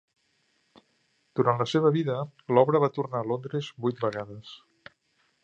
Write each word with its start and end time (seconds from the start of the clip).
Durant 1.39 1.61
la 1.63 1.67
seva 1.73 1.91
vida, 1.97 2.15
l'obra 2.59 2.83
va 2.85 2.91
tornar 2.97 3.21
a 3.23 3.29
Londres 3.35 3.71
vuit 3.87 4.03
vegades. 4.09 4.57